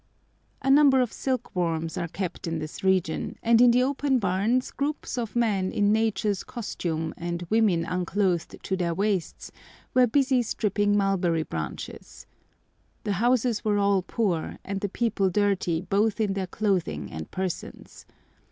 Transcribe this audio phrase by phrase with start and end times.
[0.63, 4.71] A number of silk worms are kept in this region, and in the open barns
[4.71, 9.51] groups of men in nature's costume, and women unclothed to their waists,
[9.93, 12.25] were busy stripping mulberry branches.
[13.03, 18.07] The houses were all poor, and the people dirty both in their clothing and persons.